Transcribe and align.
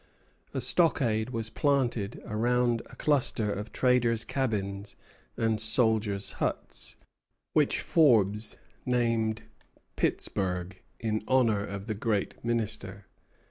A 0.51 0.59
stockade 0.59 1.29
was 1.29 1.51
planted 1.51 2.23
around 2.25 2.81
a 2.87 2.95
cluster 2.95 3.51
of 3.53 3.71
traders' 3.71 4.25
cabins 4.25 4.95
and 5.37 5.61
soldiers' 5.61 6.31
huts, 6.41 6.95
which 7.53 7.81
Forbes 7.81 8.57
named 8.83 9.43
Pittsburg, 9.95 10.81
in 10.99 11.23
honor 11.27 11.63
of 11.63 11.85
the 11.85 11.93
great 11.93 12.43
minister. 12.43 13.05